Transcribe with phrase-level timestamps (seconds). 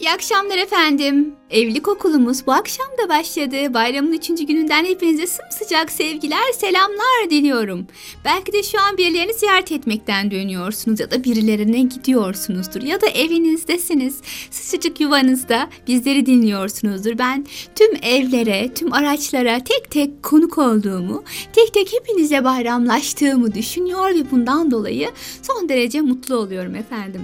[0.00, 1.34] İyi akşamlar efendim.
[1.50, 3.74] Evlilik okulumuz bu akşam da başladı.
[3.74, 7.86] Bayramın üçüncü gününden hepinize sımsıcak sevgiler, selamlar diliyorum.
[8.24, 14.20] Belki de şu an birilerini ziyaret etmekten dönüyorsunuz ya da birilerine gidiyorsunuzdur ya da evinizdesiniz.
[14.50, 17.18] Sıcacık yuvanızda bizleri dinliyorsunuzdur.
[17.18, 24.30] Ben tüm evlere, tüm araçlara tek tek konuk olduğumu, tek tek hepinize bayramlaştığımı düşünüyor ve
[24.30, 25.10] bundan dolayı
[25.42, 27.22] son derece mutlu oluyorum efendim.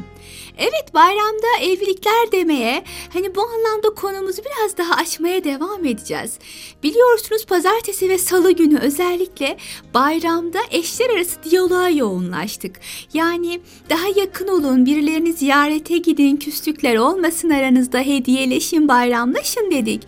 [0.58, 6.38] Evet bayramda evlilikler demeye hani bu anlamda konumuzu biraz daha açmaya devam edeceğiz.
[6.82, 9.56] Biliyorsunuz pazartesi ve salı günü özellikle
[9.94, 12.80] bayramda eşler arası diyaloğa yoğunlaştık.
[13.14, 20.02] Yani daha yakın olun, birilerini ziyarete gidin, küslükler olmasın aranızda, hediyeleşin, bayramlaşın dedik.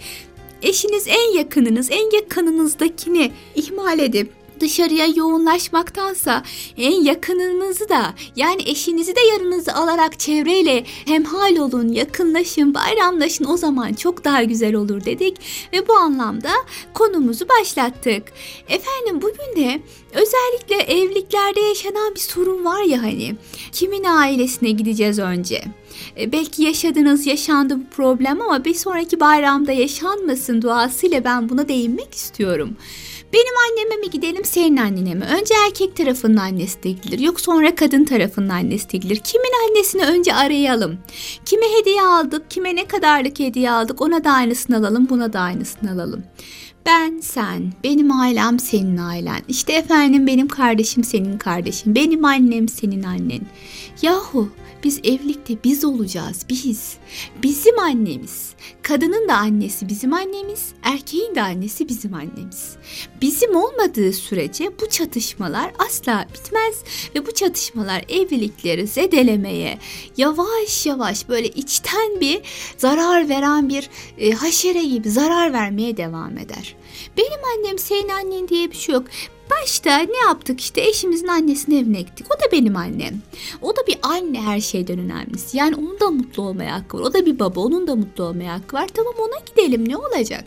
[0.62, 6.42] Eşiniz en yakınınız, en yakınınızdakini ihmal edip dışarıya yoğunlaşmaktansa
[6.76, 13.92] en yakınınızı da yani eşinizi de yanınıza alarak çevreyle hemhal olun, yakınlaşın, bayramlaşın o zaman
[13.92, 15.36] çok daha güzel olur dedik
[15.72, 16.52] ve bu anlamda
[16.94, 18.22] konumuzu başlattık.
[18.68, 19.80] Efendim bugün de
[20.14, 23.36] özellikle evliliklerde yaşanan bir sorun var ya hani
[23.72, 25.62] kimin ailesine gideceğiz önce?
[26.20, 32.14] E, belki yaşadınız, yaşandı bu problem ama bir sonraki bayramda yaşanmasın duasıyla ben buna değinmek
[32.14, 32.76] istiyorum.
[33.32, 35.24] Benim anneme mi gidelim senin annene mi?
[35.24, 37.18] Önce erkek tarafının annesi de gidilir.
[37.18, 39.20] Yok sonra kadın tarafının annesi de gidilir.
[39.24, 40.98] Kimin annesini önce arayalım.
[41.44, 45.90] Kime hediye aldık, kime ne kadarlık hediye aldık ona da aynısını alalım, buna da aynısını
[45.90, 46.24] alalım.
[46.86, 49.42] Ben sen, benim ailem senin ailen.
[49.48, 51.94] İşte efendim benim kardeşim senin kardeşin.
[51.94, 53.40] Benim annem senin annen.
[54.02, 54.48] Yahu
[54.86, 56.96] biz evlilikte biz olacağız, biz.
[57.42, 58.54] Bizim annemiz.
[58.82, 62.76] Kadının da annesi bizim annemiz, erkeğin de annesi bizim annemiz.
[63.20, 66.82] Bizim olmadığı sürece bu çatışmalar asla bitmez
[67.14, 69.78] ve bu çatışmalar evlilikleri zedelemeye,
[70.16, 72.42] yavaş yavaş böyle içten bir
[72.76, 76.76] zarar veren bir e, haşere gibi zarar vermeye devam eder.
[77.16, 79.04] Benim annem senin annen diye bir şey yok.
[79.62, 82.26] Başta ne yaptık işte eşimizin annesinin evine gittik.
[82.30, 83.22] O da benim annem.
[83.62, 85.56] O da bir anne her şeyden önemlisi.
[85.56, 87.02] Yani onun da mutlu olmaya hakkı var.
[87.02, 88.88] O da bir baba onun da mutlu olmaya hakkı var.
[88.94, 90.44] Tamam ona gidelim ne olacak?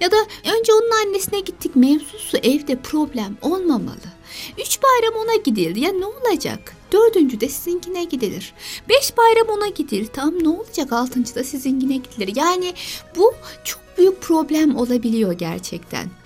[0.00, 0.16] Ya da
[0.58, 4.10] önce onun annesine gittik mevzusu evde problem olmamalı.
[4.58, 6.76] Üç bayram ona gidildi ya ne olacak?
[6.92, 8.54] Dördüncü de sizinkine gidilir.
[8.88, 10.08] Beş bayram ona gidilir.
[10.12, 10.92] Tamam ne olacak?
[10.92, 12.36] Altıncı da sizinkine gidilir.
[12.36, 12.74] Yani
[13.16, 13.34] bu
[13.64, 16.19] çok büyük problem olabiliyor gerçekten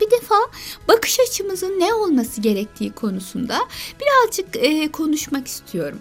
[0.00, 0.34] bir defa
[0.88, 3.58] bakış açımızın ne olması gerektiği konusunda
[4.00, 5.98] birazcık e, konuşmak istiyorum.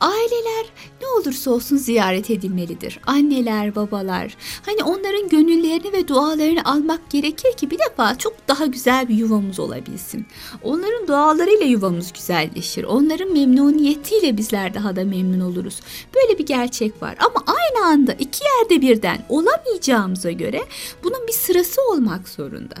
[0.00, 0.66] Aileler
[1.00, 3.00] ne olursa olsun ziyaret edilmelidir.
[3.06, 4.36] Anneler, babalar.
[4.66, 9.60] Hani onların gönüllerini ve dualarını almak gerekir ki bir defa çok daha güzel bir yuvamız
[9.60, 10.26] olabilsin.
[10.62, 12.84] Onların dualarıyla yuvamız güzelleşir.
[12.84, 15.80] Onların memnuniyetiyle bizler daha da memnun oluruz.
[16.14, 17.16] Böyle bir gerçek var.
[17.18, 20.64] Ama aynı anda iki yerde birden olamayacağımıza göre
[21.04, 22.74] bunun bir sırası olmak zorunda.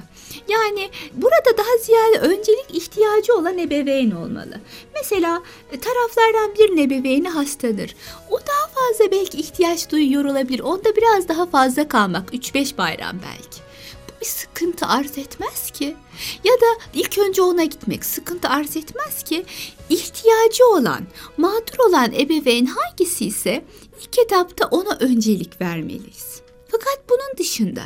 [0.48, 4.60] Yani burada daha ziyade öncelik ihtiyacı olan ebeveyn olmalı.
[4.94, 7.94] Mesela e, taraflardan bir ebeveyni hastadır.
[8.30, 10.60] O daha fazla belki ihtiyaç duyuyor olabilir.
[10.60, 13.60] Onda biraz daha fazla kalmak 3-5 bayram belki.
[14.08, 15.96] Bu bir sıkıntı arz etmez ki.
[16.44, 19.44] Ya da ilk önce ona gitmek sıkıntı arz etmez ki.
[19.90, 21.00] İhtiyacı olan,
[21.36, 23.64] mağdur olan ebeveyn hangisi ise
[24.00, 26.33] ilk etapta ona öncelik vermeliyiz.
[26.74, 27.82] Fakat bunun dışında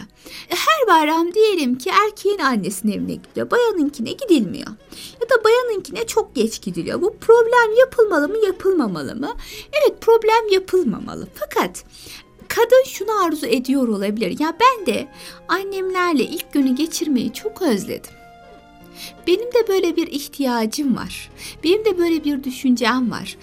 [0.49, 4.67] her bayram diyelim ki erkeğin annesinin evine gidiyor, bayanınkine gidilmiyor.
[5.21, 7.03] Ya da bayanınkine çok geç gidiliyor.
[7.03, 9.35] Bu problem yapılmalı mı, yapılmamalı mı?
[9.73, 11.29] Evet, problem yapılmamalı.
[11.35, 11.85] Fakat
[12.49, 14.37] kadın şunu arzu ediyor olabilir.
[14.41, 15.09] Ya ben de
[15.49, 18.13] annemlerle ilk günü geçirmeyi çok özledim.
[19.27, 21.31] Benim de böyle bir ihtiyacım var.
[21.65, 23.37] Benim de böyle bir düşüncem var.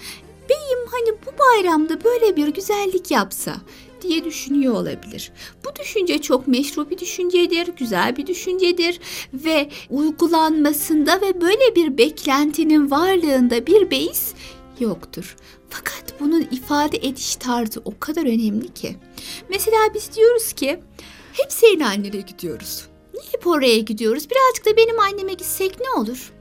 [0.48, 3.56] Beyim hani bu bayramda böyle bir güzellik yapsa
[4.02, 5.32] diye düşünüyor olabilir.
[5.64, 9.00] Bu düşünce çok meşru bir düşüncedir, güzel bir düşüncedir
[9.34, 14.34] ve uygulanmasında ve böyle bir beklentinin varlığında bir beis
[14.80, 15.36] yoktur.
[15.70, 18.96] Fakat bunun ifade ediş tarzı o kadar önemli ki.
[19.48, 20.80] Mesela biz diyoruz ki
[21.32, 21.80] hep senin
[22.20, 22.86] gidiyoruz.
[23.14, 24.28] Niye hep oraya gidiyoruz?
[24.30, 26.32] Birazcık da benim anneme gitsek ne olur?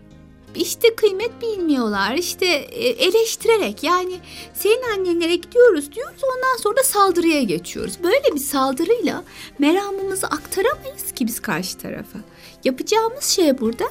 [0.55, 4.19] İşte kıymet bilmiyorlar işte e, eleştirerek yani
[4.53, 7.93] senin annenlere gidiyoruz diyoruz ondan sonra saldırıya geçiyoruz.
[8.03, 9.23] Böyle bir saldırıyla
[9.59, 12.19] meramımızı aktaramayız ki biz karşı tarafa.
[12.63, 13.85] Yapacağımız şey burada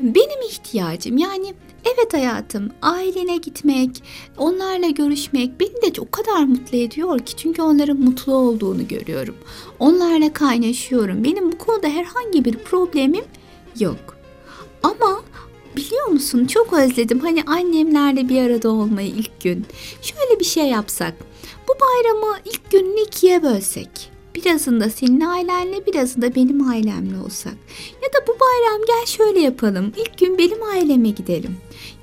[0.00, 1.54] benim ihtiyacım yani
[1.84, 4.02] evet hayatım ailene gitmek,
[4.36, 9.36] onlarla görüşmek beni de o kadar mutlu ediyor ki çünkü onların mutlu olduğunu görüyorum.
[9.78, 11.24] Onlarla kaynaşıyorum.
[11.24, 13.24] Benim bu konuda herhangi bir problemim
[13.78, 14.16] yok.
[14.82, 15.22] Ama
[15.76, 19.66] biliyor musun çok özledim hani annemlerle bir arada olmayı ilk gün.
[20.02, 21.14] Şöyle bir şey yapsak.
[21.68, 24.12] Bu bayramı ilk gününü ikiye bölsek.
[24.34, 27.54] Birazında senin ailenle birazında benim ailemle olsak.
[28.02, 29.92] Ya da bu bayram gel şöyle yapalım.
[29.96, 31.56] İlk gün benim aileme gidelim.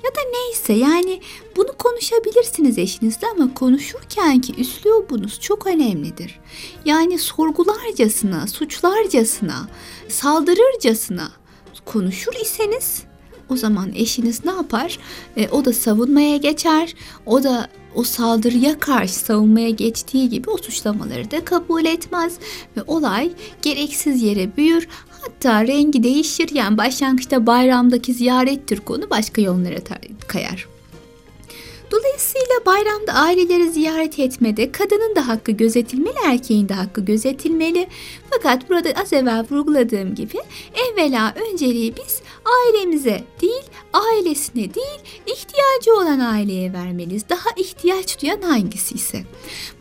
[0.04, 1.20] Ya da neyse yani
[1.56, 6.40] bunu konuşabilirsiniz eşinizle ama konuşurken ki üslubunuz çok önemlidir.
[6.84, 9.68] Yani sorgularcasına, suçlarcasına,
[10.08, 11.30] saldırırcasına
[11.84, 13.02] konuşur iseniz
[13.50, 14.98] o zaman eşiniz ne yapar?
[15.36, 16.94] E, o da savunmaya geçer.
[17.26, 22.38] O da o saldırıya karşı savunmaya geçtiği gibi o suçlamaları da kabul etmez
[22.76, 23.30] ve olay
[23.62, 24.88] gereksiz yere büyür.
[25.20, 26.48] Hatta rengi değişir.
[26.54, 29.76] Yani başlangıçta bayramdaki ziyarettir konu başka yollara
[30.26, 30.66] kayar.
[31.90, 37.86] Dolayısıyla bayramda aileleri ziyaret etmede kadının da hakkı gözetilmeli, erkeğin de hakkı gözetilmeli.
[38.30, 40.38] Fakat burada az evvel vurguladığım gibi
[40.74, 47.28] evvela önceliği biz ailemize değil, ailesine değil, ihtiyacı olan aileye vermeliyiz.
[47.28, 49.22] Daha ihtiyaç duyan hangisi ise.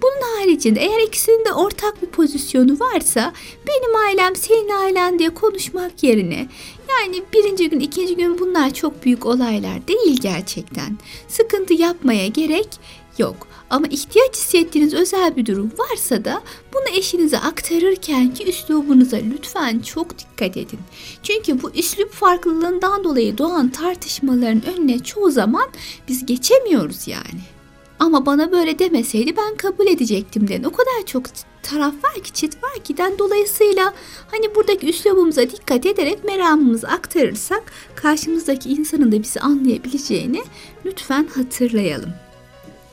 [0.02, 3.34] Bunun haricinde eğer ikisinin de ortak bir pozisyonu varsa
[3.68, 6.48] benim ailem senin ailen diye konuşmak yerine
[6.90, 10.98] yani birinci gün, ikinci gün bunlar çok büyük olaylar değil gerçekten.
[11.28, 12.68] Sıkıntı yapmaya gerek
[13.18, 13.49] yok.
[13.70, 16.42] Ama ihtiyaç hissettiğiniz özel bir durum varsa da
[16.74, 20.80] bunu eşinize aktarırken ki üslubunuza lütfen çok dikkat edin.
[21.24, 25.70] Çünkü bu üslup farklılığından dolayı doğan tartışmaların önüne çoğu zaman
[26.08, 27.42] biz geçemiyoruz yani.
[28.00, 30.64] Ama bana böyle demeseydi ben kabul edecektim den.
[30.64, 31.24] O kadar çok
[31.64, 33.20] taraf var ki, çift var ki den.
[33.20, 33.94] Dolayısıyla
[34.32, 37.64] hani buradaki üslubumuza dikkat ederek meramımızı aktarırsak
[37.96, 40.44] karşımızdaki insanın da bizi anlayabileceğini
[40.86, 42.14] lütfen hatırlayalım.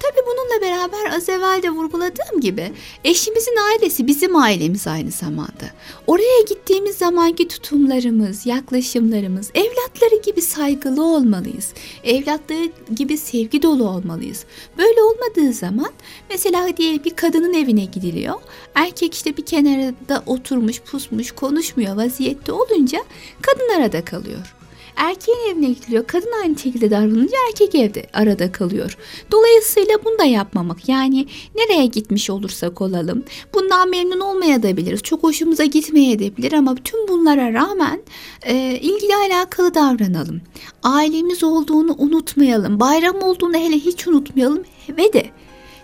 [0.06, 2.72] Tabi bununla beraber az evvel de vurguladığım gibi
[3.04, 5.66] eşimizin ailesi bizim ailemiz aynı zamanda.
[6.06, 11.72] Oraya gittiğimiz zamanki tutumlarımız, yaklaşımlarımız evlatları gibi saygılı olmalıyız.
[12.04, 14.44] Evlatları gibi sevgi dolu olmalıyız.
[14.78, 15.90] Böyle olmadığı zaman
[16.30, 18.34] mesela diyelim bir kadının evine gidiliyor.
[18.74, 22.98] Erkek işte bir kenarda oturmuş pusmuş konuşmuyor vaziyette olunca
[23.42, 24.55] kadın arada kalıyor.
[24.96, 26.06] Erkeğin evine gidiliyor.
[26.06, 28.96] Kadın aynı şekilde davranınca erkek evde arada kalıyor.
[29.32, 30.88] Dolayısıyla bunu da yapmamak.
[30.88, 33.24] Yani nereye gitmiş olursak olalım.
[33.54, 35.02] Bundan memnun olmayabiliriz.
[35.02, 38.02] Çok hoşumuza gitmeyebilir ama tüm bunlara rağmen
[38.42, 40.40] e, ilgili alakalı davranalım.
[40.82, 42.80] Ailemiz olduğunu unutmayalım.
[42.80, 45.26] Bayram olduğunu hele hiç unutmayalım ve de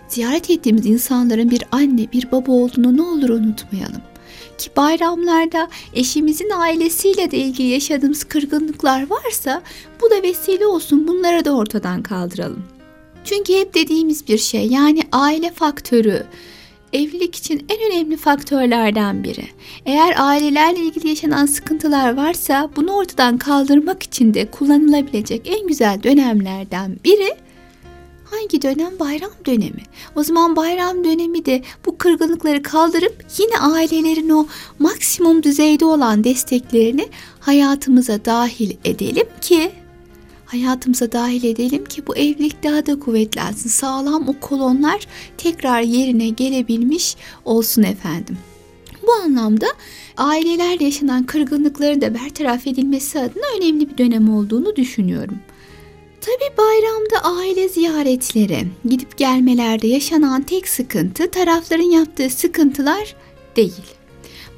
[0.07, 4.01] ziyaret ettiğimiz insanların bir anne, bir baba olduğunu ne olur unutmayalım
[4.57, 9.61] ki bayramlarda eşimizin ailesiyle de ilgili yaşadığımız kırgınlıklar varsa
[10.01, 12.63] bu da vesile olsun bunları da ortadan kaldıralım.
[13.23, 16.23] Çünkü hep dediğimiz bir şey yani aile faktörü
[16.93, 19.45] evlilik için en önemli faktörlerden biri.
[19.85, 26.97] Eğer ailelerle ilgili yaşanan sıkıntılar varsa bunu ortadan kaldırmak için de kullanılabilecek en güzel dönemlerden
[27.05, 27.35] biri
[28.33, 28.99] Hangi dönem?
[28.99, 29.83] Bayram dönemi.
[30.15, 34.47] O zaman bayram dönemi de bu kırgınlıkları kaldırıp yine ailelerin o
[34.79, 37.09] maksimum düzeyde olan desteklerini
[37.39, 39.71] hayatımıza dahil edelim ki
[40.45, 43.69] hayatımıza dahil edelim ki bu evlilik daha da kuvvetlensin.
[43.69, 45.07] Sağlam o kolonlar
[45.37, 47.15] tekrar yerine gelebilmiş
[47.45, 48.37] olsun efendim.
[49.07, 49.67] Bu anlamda
[50.17, 55.39] ailelerle yaşanan kırgınlıkların da bertaraf edilmesi adına önemli bir dönem olduğunu düşünüyorum.
[56.25, 63.15] Tabi bayramda aile ziyaretleri, gidip gelmelerde yaşanan tek sıkıntı tarafların yaptığı sıkıntılar
[63.55, 63.83] değil.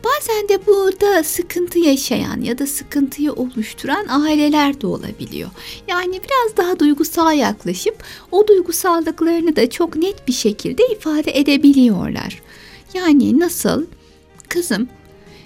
[0.04, 5.50] Bazen de burada sıkıntı yaşayan ya da sıkıntıyı oluşturan aileler de olabiliyor.
[5.88, 12.42] Yani biraz daha duygusal yaklaşıp o duygusallıklarını da çok net bir şekilde ifade edebiliyorlar.
[12.94, 13.86] Yani nasıl?
[14.50, 14.88] Kızım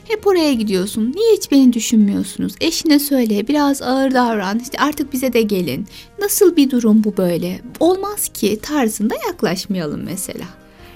[0.09, 1.13] hep oraya gidiyorsun.
[1.15, 2.53] Niye hiç beni düşünmüyorsunuz?
[2.61, 4.59] Eşine söyle biraz ağır davran.
[4.59, 5.87] İşte artık bize de gelin.
[6.19, 7.61] Nasıl bir durum bu böyle?
[7.79, 10.45] Olmaz ki tarzında yaklaşmayalım mesela.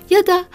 [0.10, 0.46] Ya da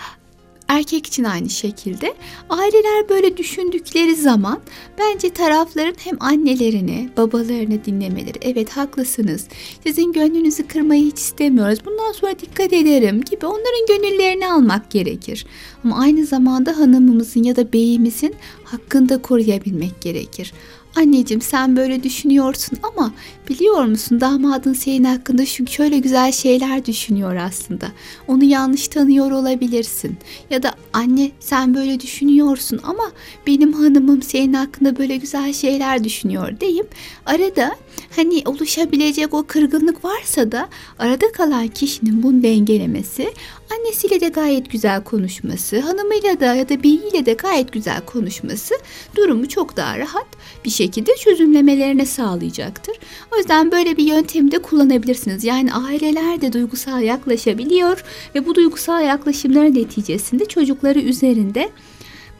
[0.69, 2.15] Erkek için aynı şekilde
[2.49, 4.61] aileler böyle düşündükleri zaman
[4.99, 8.39] bence tarafların hem annelerini, babalarını dinlemeleri.
[8.43, 9.49] Evet haklısınız.
[9.87, 11.79] Sizin gönlünüzü kırmayı hiç istemiyoruz.
[11.87, 15.47] Bundan sonra dikkat ederim gibi onların gönüllerini almak gerekir.
[15.85, 18.35] Ama aynı zamanda hanımımızın ya da beyimizin
[18.65, 20.53] hakkında koruyabilmek gerekir.
[20.97, 23.13] Anneciğim sen böyle düşünüyorsun ama
[23.49, 27.87] biliyor musun damadın senin hakkında şu şöyle güzel şeyler düşünüyor aslında.
[28.29, 30.17] Onu yanlış tanıyor olabilirsin.
[30.51, 33.13] Ya da anne sen böyle düşünüyorsun ama
[33.47, 36.95] benim hanımım senin hakkında böyle güzel şeyler düşünüyor deyip
[37.27, 37.77] arada
[38.17, 40.69] hani oluşabilecek o kırgınlık varsa da
[40.99, 43.33] arada kalan kişinin bunu dengelemesi,
[43.71, 48.75] annesiyle de gayet güzel konuşması, hanımıyla da ya da beyiyle de gayet güzel konuşması
[49.17, 50.27] durumu çok daha rahat
[50.65, 52.97] bir şekilde çözümlemelerine sağlayacaktır.
[53.33, 55.45] O yüzden böyle bir yöntemi de kullanabilirsiniz.
[55.45, 61.71] Yani aileler de duygusal yaklaşabiliyor ve bu duygusal yaklaşımların neticesinde çocukları üzerinde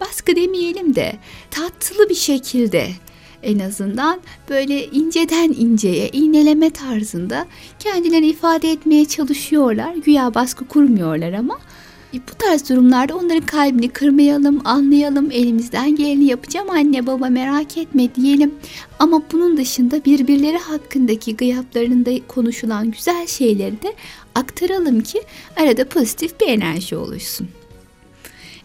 [0.01, 1.13] baskı demeyelim de
[1.51, 2.89] tatlı bir şekilde
[3.43, 7.47] en azından böyle inceden inceye, iğneleme tarzında
[7.79, 9.95] kendilerini ifade etmeye çalışıyorlar.
[9.95, 11.59] Güya baskı kurmuyorlar ama
[12.15, 18.15] e, bu tarz durumlarda onların kalbini kırmayalım, anlayalım, elimizden geleni yapacağım anne baba merak etme
[18.15, 18.55] diyelim.
[18.99, 23.95] Ama bunun dışında birbirleri hakkındaki gıyaplarında konuşulan güzel şeyleri de
[24.35, 25.23] aktaralım ki
[25.57, 27.49] arada pozitif bir enerji oluşsun.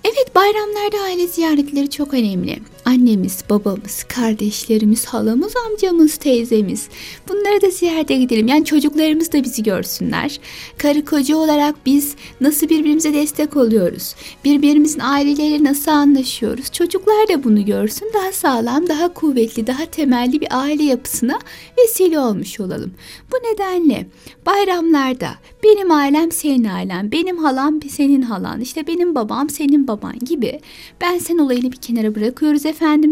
[0.04, 2.60] Evet bayramlarda aile ziyaretleri çok önemli.
[2.86, 6.88] Annemiz, babamız, kardeşlerimiz, halamız, amcamız, teyzemiz.
[7.30, 8.48] Bunları da ziyarete gidelim.
[8.48, 10.40] Yani çocuklarımız da bizi görsünler.
[10.78, 14.16] Karı koca olarak biz nasıl birbirimize destek oluyoruz?
[14.46, 16.72] Birbirimizin aileleri nasıl anlaşıyoruz?
[16.72, 18.12] Çocuklar da bunu görsün.
[18.14, 21.40] Daha sağlam, daha kuvvetli, daha temelli bir aile yapısına
[21.78, 22.94] vesile olmuş olalım.
[23.32, 24.08] Bu nedenle
[24.46, 25.30] bayramlarda
[25.64, 30.60] benim ailem senin ailen, benim halam senin halan, işte benim babam senin baban gibi
[31.02, 32.66] ben sen olayını bir kenara bırakıyoruz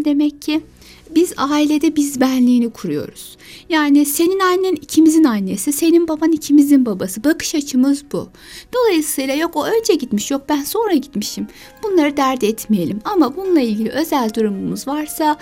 [0.05, 0.61] demek ki.
[1.15, 3.37] Biz ailede biz benliğini kuruyoruz.
[3.69, 7.23] Yani senin annen ikimizin annesi, senin baban ikimizin babası.
[7.23, 8.29] Bakış açımız bu.
[8.73, 11.47] Dolayısıyla yok o önce gitmiş, yok ben sonra gitmişim.
[11.83, 12.99] Bunları dert etmeyelim.
[13.05, 15.37] Ama bununla ilgili özel durumumuz varsa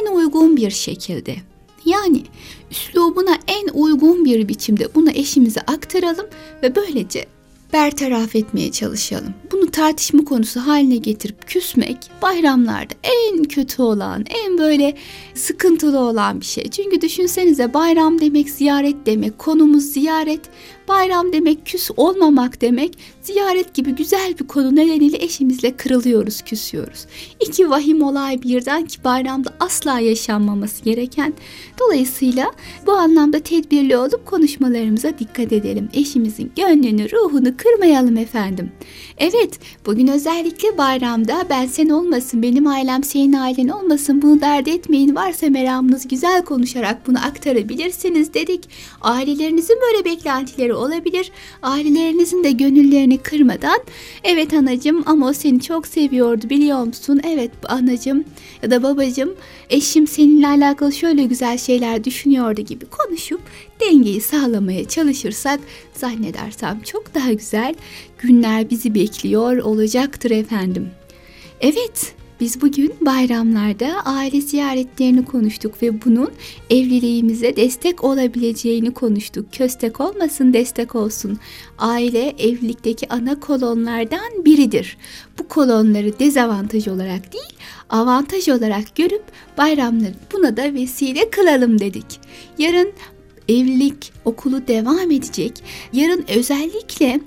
[0.00, 1.36] en uygun bir şekilde
[1.84, 2.22] yani
[2.70, 6.26] üslubuna en uygun bir biçimde bunu eşimize aktaralım
[6.62, 7.26] ve böylece
[7.74, 9.34] bertaraf etmeye çalışalım.
[9.52, 14.96] Bunu tartışma konusu haline getirip küsmek bayramlarda en kötü olan, en böyle
[15.34, 16.70] sıkıntılı olan bir şey.
[16.70, 20.40] Çünkü düşünsenize bayram demek ziyaret demek, konumuz ziyaret.
[20.88, 22.98] Bayram demek küs olmamak demek.
[23.22, 27.06] Ziyaret gibi güzel bir konu nedeniyle eşimizle kırılıyoruz, küsüyoruz.
[27.40, 31.34] İki vahim olay birden ki bayramda asla yaşanmaması gereken.
[31.80, 32.52] Dolayısıyla
[32.86, 35.88] bu anlamda tedbirli olup konuşmalarımıza dikkat edelim.
[35.94, 38.72] Eşimizin gönlünü, ruhunu kırmayalım efendim.
[39.18, 45.14] Evet, bugün özellikle bayramda ben sen olmasın, benim ailem senin ailen olmasın bunu dert etmeyin.
[45.14, 48.68] Varsa meramınız güzel konuşarak bunu aktarabilirsiniz dedik.
[49.00, 51.30] Ailelerinizin böyle beklentileri olabilir.
[51.62, 53.80] Ailelerinizin de gönüllerini kırmadan
[54.24, 57.20] evet anacım ama o seni çok seviyordu biliyor musun?
[57.26, 58.24] Evet anacım
[58.62, 59.34] ya da babacım
[59.70, 63.40] eşim seninle alakalı şöyle güzel şeyler düşünüyordu gibi konuşup
[63.80, 65.60] dengeyi sağlamaya çalışırsak
[65.94, 67.74] zannedersem çok daha güzel
[68.18, 70.90] günler bizi bekliyor olacaktır efendim.
[71.60, 76.30] Evet, biz bugün bayramlarda aile ziyaretlerini konuştuk ve bunun
[76.70, 79.46] evliliğimize destek olabileceğini konuştuk.
[79.52, 81.38] Köstek olmasın, destek olsun.
[81.78, 84.96] Aile evlilikteki ana kolonlardan biridir.
[85.38, 87.54] Bu kolonları dezavantaj olarak değil,
[87.90, 89.24] avantaj olarak görüp
[89.58, 92.20] bayramları buna da vesile kılalım dedik.
[92.58, 92.92] Yarın
[93.48, 95.52] evlilik okulu devam edecek.
[95.92, 97.20] Yarın özellikle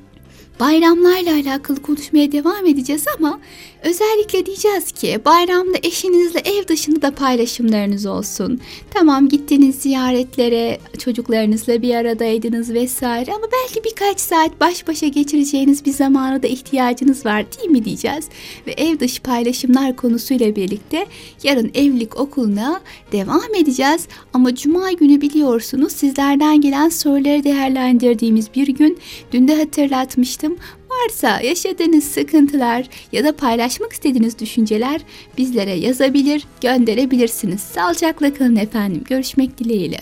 [0.60, 3.40] bayramlarla alakalı konuşmaya devam edeceğiz ama
[3.84, 8.62] özellikle diyeceğiz ki bayramda eşinizle ev dışında da paylaşımlarınız olsun.
[8.90, 15.92] Tamam gittiniz ziyaretlere çocuklarınızla bir aradaydınız vesaire ama belki birkaç saat baş başa geçireceğiniz bir
[15.92, 18.26] zamana da ihtiyacınız var değil mi diyeceğiz.
[18.68, 21.06] Ve ev dışı paylaşımlar konusuyla birlikte
[21.44, 22.82] yarın evlilik okuluna
[23.12, 24.08] devam edeceğiz.
[24.34, 28.98] Ama cuma günü biliyorsunuz sizlerden gelen soruları değerlendirdiğimiz bir gün.
[29.32, 30.58] Dün de hatırlatmıştım
[31.04, 35.02] Varsa yaşadığınız sıkıntılar ya da paylaşmak istediğiniz düşünceler
[35.38, 37.62] bizlere yazabilir, gönderebilirsiniz.
[37.62, 39.04] Sağlıcakla kalın efendim.
[39.10, 40.00] Görüşmek dileğiyle.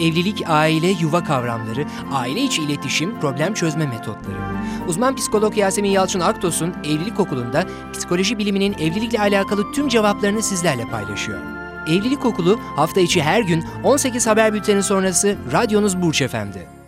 [0.00, 4.38] Evlilik, aile, yuva kavramları, aile içi iletişim, problem çözme metotları.
[4.88, 11.38] Uzman psikolog Yasemin Yalçın Aktos'un Evlilik Okulu'nda psikoloji biliminin evlilikle alakalı tüm cevaplarını sizlerle paylaşıyor.
[11.88, 16.83] Evlilik Okulu hafta içi her gün 18 haber bülteni sonrası radyonuz Burç Efendi.